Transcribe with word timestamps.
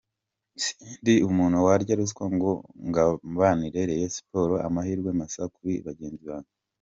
Sindi 0.63 1.13
umuntu 1.29 1.57
warya 1.65 1.93
ruswa 1.99 2.25
ngo 2.35 2.51
ngambanire 2.87 3.79
Rayon 3.89 4.11
Sports…Amahirwe 4.15 5.09
masa 5.19 5.41
kuri 5.55 5.73
bagenzi 5.87 6.23
banjye. 6.29 6.51